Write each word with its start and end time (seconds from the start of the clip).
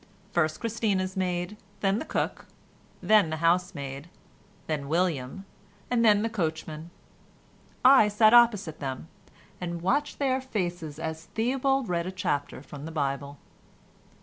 First 0.31 0.59
Christina's 0.59 1.15
maid, 1.15 1.57
then 1.81 1.99
the 1.99 2.05
cook, 2.05 2.47
then 3.03 3.29
the 3.29 3.37
housemaid, 3.37 4.09
then 4.65 4.89
William, 4.89 5.45
and 5.91 6.03
then 6.03 6.23
the 6.23 6.27
coachman. 6.27 6.89
I 7.85 8.07
sat 8.07 8.33
opposite 8.33 8.79
them, 8.79 9.09
and 9.61 9.83
watched 9.83 10.17
their 10.17 10.41
faces 10.41 10.97
as 10.97 11.25
Theobald 11.35 11.87
read 11.87 12.07
a 12.07 12.11
chapter 12.11 12.63
from 12.63 12.85
the 12.85 12.91
Bible. 12.91 13.37